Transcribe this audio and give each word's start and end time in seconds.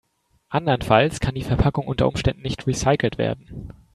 Andernfalls 0.49 1.19
kann 1.19 1.35
die 1.35 1.43
Verpackung 1.43 1.85
unter 1.85 2.07
Umständen 2.07 2.41
nicht 2.41 2.65
recycelt 2.65 3.19
werden. 3.19 3.69